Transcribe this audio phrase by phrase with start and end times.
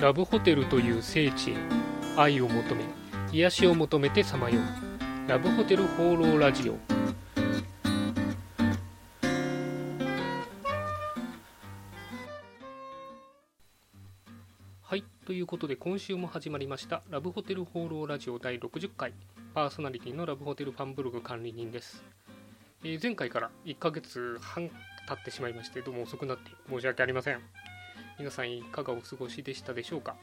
[0.00, 1.54] ラブホテルという聖地へ
[2.16, 2.84] 愛を求め
[3.32, 5.28] 癒しを求めてさまよう。
[5.28, 6.76] ラブホテル放浪ラジオ。
[14.82, 19.12] はいということで今週も始まりましたラブホテル放浪ラジオ第60回。
[19.54, 22.02] パーソナリティのラブホテルファンブログ管理人です、
[22.82, 24.68] えー前回から1ヶ月半
[25.08, 27.40] 経ってしまいましてどうも遅くなって申し訳ありません。
[28.18, 30.14] 皆さんいかがお過ごしでしたでしょうか？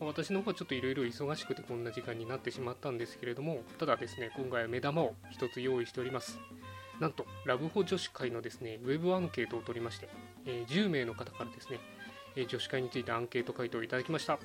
[0.00, 6.38] 私の方はちょっといろいろ忙しくてこんな時間になってしまったんですけれどもただですね今回は目玉を1つ用意しております。
[7.00, 10.08] なんとラブホ女子会のですねウェブアンケートを取りまして、
[10.46, 11.80] え10名の方からですね、
[12.36, 14.38] え女子会についてアンケート回答をいただきました。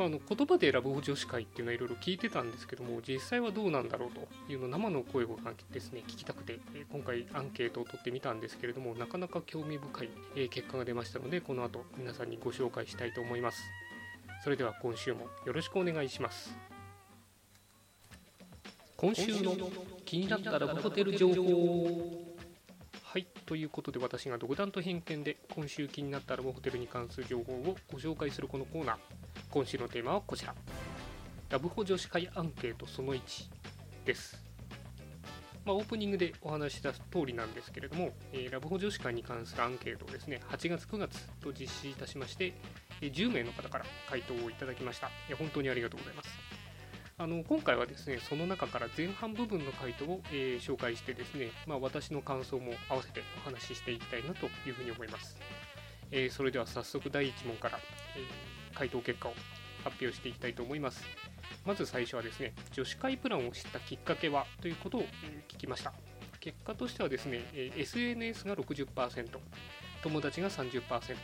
[0.00, 5.38] まあ、あの言葉でラブホ女子会っていうのはいろいろ聞いてたんですけども実際はどうなんだろうというの生の声を
[5.70, 6.58] ですね聞きたくて
[6.90, 13.62] 今回アンケートを取ってみたんですけれどもなかなか興味深い結果が出ましたのでこの後皆さんにご紹介したいと思います。
[14.42, 16.56] それでは今週もよろしくお願いします。
[18.96, 19.54] 今週の
[20.06, 22.29] 気になったラブホテル情報。
[23.12, 28.96] はいということで私が独断と偏見で今週気になったラブホテルに関する情報をご紹介するこのコーナー。
[29.50, 30.54] 今週のテーマはこちら。
[31.48, 33.20] ラブホ女子会アンケートその1
[34.04, 34.40] です、
[35.64, 42.52] まあ、オープニングでお話しした通りなんですけれども、えーラブホ女子会に関するアンケートをですね8月9月と実施いたしまして
[43.00, 45.08] 10名の方から回答をいただきました。
[45.08, 46.59] いや本当にありがとうございます。
[47.20, 55.36] あの今回はですねその中から前半部分の回答を、えー紹介してですね、まあ、私の感想も合わせてお話ししていきたいなというふうに思います、
[56.12, 57.78] えーそれでは早速第1問から、
[58.16, 59.34] えー回答結果を
[59.84, 61.04] 発表していきたいと思います。
[61.66, 65.02] まず最初はですね女子会プランを知ったきっかけはということを、
[65.48, 65.92] 聞きました。
[66.38, 69.28] 結果としてはですね、え SNS が60%
[70.02, 71.16] 友達が30%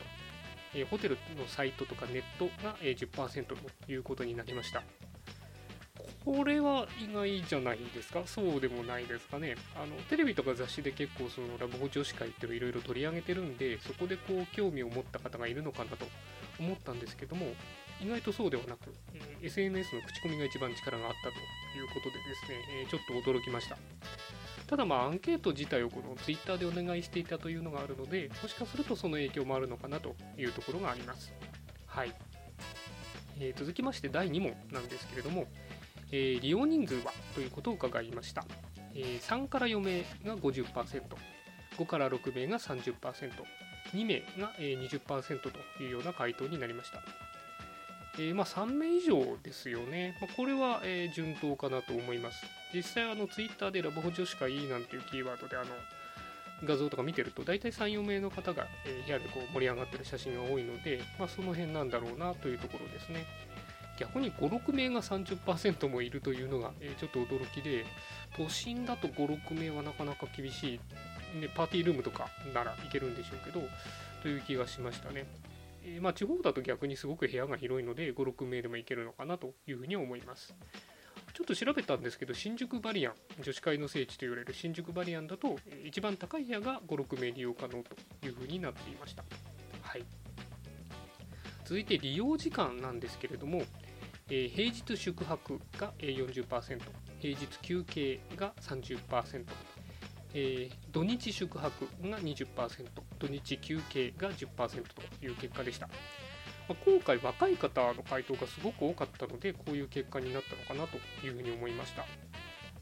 [0.91, 3.55] ホテルのサイトとかネットが10%と
[3.91, 4.83] いうことになりました。
[6.27, 8.23] これは意外じゃないですか？
[8.25, 9.55] そうでもないですかね。
[9.75, 16.05] あのテレビとか雑誌で結構そのラブホ女子会っていうのをいろいろ取り上げてるんでそこでこう興味を持った方がいるのかなと
[16.59, 17.53] 思ったんですけども
[18.01, 23.77] 意外とそうではなく、えー SNS の口コミが一番力があったということでですね、えーちょっと驚きました。
[24.67, 31.31] ただまあアンケート自体をこの Twitter でお願いしていたというのがあるのでもしかするとその影響もあるのかなというところがあります。
[31.85, 32.13] はい、
[33.39, 35.47] えー続きまして第2問なんですけれども、
[36.11, 38.45] えー利用人数はということを伺いました、
[38.93, 45.49] えー3から4名が 50%5 から6名が 30%2 名がえー20%と
[45.81, 46.99] いうような回答になりました。
[48.19, 52.43] えーまあ、3名以上ですよね、まあ、これは、えー順当かなと思います。
[52.73, 55.67] 実際あのツイッターでラブホ女子会いいなんていうキーワードであの
[56.63, 63.25] 画像とか見てると大体34名の方が、えー部屋でこう盛り上がってる写真が多いので、まあ、その辺なんだろうなというところですね。
[63.97, 67.85] 逆に56名が30%もいるというのが、えちょっと驚きで
[68.35, 70.75] 都心だと56名はなかなか厳し
[71.35, 73.67] い、ね、パーティールームとかならいけるんでしょうけど
[74.21, 75.25] という気がしましたね。
[75.83, 80.53] えまあ、地方だと逆にすごく部屋が広いので56名でもいけるのかなというふうに思います。
[81.33, 89.23] ちょっと調べたんですけど新宿バリアン女子会の聖地と言われる新宿バリアンだと一番高い部屋が56名利用可能というふうになっていました。
[89.81, 90.03] はい。
[91.63, 93.61] 続いて利用時間なんですけれども、
[94.29, 96.79] えー平日宿泊が40%
[97.19, 99.45] 平日休憩が30%
[100.33, 102.45] えー土日宿泊が20%
[103.19, 112.01] 土日休憩が10%という結果でした、まあ今回若い方の回答がすごく多かったのでこういう結果になったのかなというふうに思いました、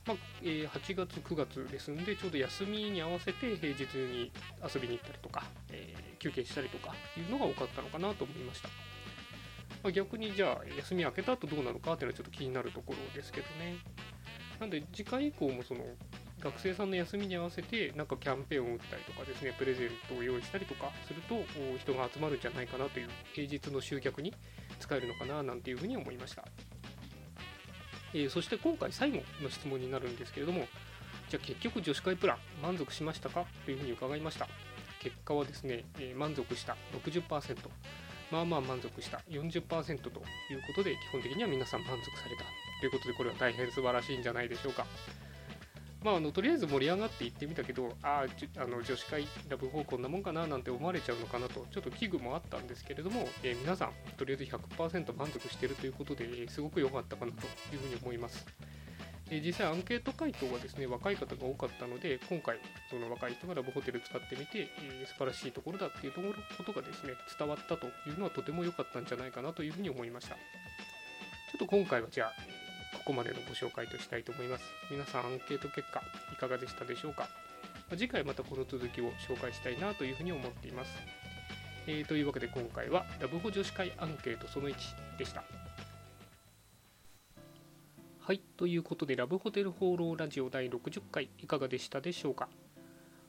[0.07, 4.31] まあえー8月9月ですんでちょうど休みに合わせて平日に
[4.63, 8.69] 遊びに行ったりとか、えー休憩したりとかいうのが多かったのかなと思いました。
[9.85, 13.77] まあ逆にじゃあ休み明けた後どうなのかっていうのはちょっと気になるところですけどね。
[14.59, 15.81] なんで次回以降もその
[16.41, 21.35] 学生さんの休みに合わせてなんかキャンペーンを打ったりとかですねプレゼントを用意したりとかすると
[21.77, 24.33] 人が集まるんじゃないかなという平日の集客に
[24.79, 26.45] 使えるのかななんていうふうに思いました、
[28.13, 30.67] えーそして今回最後の質問になるんですけれども
[31.29, 34.47] じゃあ結局女子会プラン満足しましたかというふうに伺いました。
[35.01, 36.75] 結果はですね、えー満足した
[37.05, 37.57] 60%
[38.35, 39.21] まあまあ満足した。
[39.29, 40.09] 40%と
[40.51, 42.43] いうことで基本的には皆さん満足された。
[42.81, 44.85] ということでこれは大変素晴らしいんじゃないでしょうか。
[46.03, 48.25] まあ、あのとりあえず盛り上がっていってみたけどあ
[48.57, 58.45] あの女子会ラブホこんなもんかななんて思われちゃうのかなとちょっと危惧もあったんですけれども、えー皆さんとりあえず100%満足してるということで、えーすごく良かったかなというふうに思います、
[59.31, 70.35] え実際アンケート回答はですね若い方が多かったので今回その若い人がラブホテル使ってみて、え素晴らしいところだっていうところことがですね伝わったというのはとても良かったんじゃないかなというふうに思いました。
[70.35, 70.41] ちょ
[71.57, 72.33] っと今回はじゃあ
[72.97, 74.63] ここまでのご紹介としたいと思います。
[74.91, 77.27] 皆さんアンケート結果いかがでしたでしょうか？
[77.91, 80.91] 次回またこの続きを紹介したいなというふうに思っています、
[81.87, 84.75] えー、というわけで今回はラブホ女子会アンケートその1
[85.17, 85.43] でした。
[88.25, 92.49] はい、ということで、ラブホテル放浪ラジオ第60回、いかがでしたでしょうか？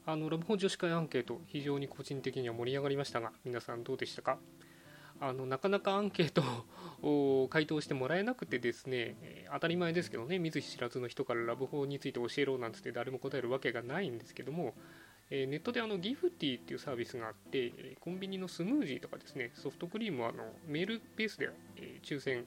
[0.07, 4.39] あのラブホ女子会アンケート、非常に個人的には盛り上がりましたが、皆さんどうでしたか？
[5.21, 6.43] あのなかなかアンケート
[7.03, 14.75] を 回答してもらえなくてですね、え当たり前ですけどね、見ず知らずの人からラブホについて教えろなんつって誰も答えるわけがないんですけども、
[15.29, 22.47] えネットであのギフティっていうサービスがあって、コンビニのスムージーとかですね、ソフトクリームはあのメールベースで、え抽選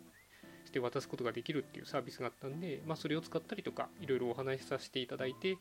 [0.69, 5.55] して渡すことができるっていうサービスがあったんで、まあ、それを使ったりとかいろいろお話しさせていただいて、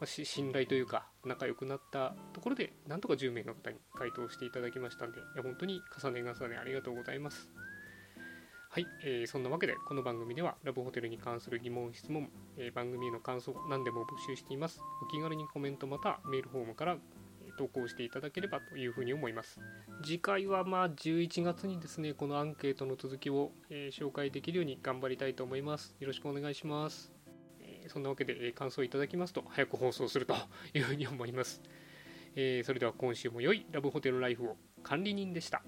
[0.00, 7.50] まあ、信頼というか仲良くなったところでなんとか10名の方に回答していただきましたんでいや本当に重ね重ねありがとうございます。
[8.70, 14.80] はい、えー、そんなわけでこの番組ではラブホテルに関する疑問質問、えー、番組への感想何でも募集しています。
[15.00, 16.96] お気軽にコメントまたメールフォームから
[17.54, 19.60] 投稿していただければというふうに思います。
[20.02, 25.94] 次回はまあ11月にですねこのアンケートの続きを、えー、紹介できるように頑張りたいと思います。
[26.00, 27.12] よろしくお願いします、
[27.60, 30.34] えー、そんなわけで、えー、感想いただきますと早く放送すると
[30.74, 31.62] いうふうに思います、
[32.36, 35.62] えそれでは今週も良いラブホテルライフを管理人でした。